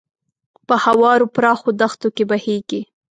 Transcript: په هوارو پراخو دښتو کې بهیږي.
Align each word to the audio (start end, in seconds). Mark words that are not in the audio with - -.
په 0.67 0.75
هوارو 0.85 1.31
پراخو 1.35 1.69
دښتو 1.81 2.07
کې 2.15 2.23
بهیږي. 2.29 2.81